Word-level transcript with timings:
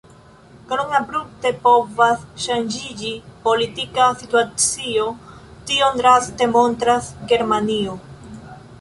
Kiom 0.69 0.93
abrupte 0.99 1.51
povas 1.65 2.23
ŝanĝiĝi 2.45 3.13
politika 3.45 4.09
situacio, 4.23 5.07
tion 5.69 6.05
draste 6.05 6.53
montras 6.59 7.17
Germanio. 7.35 7.99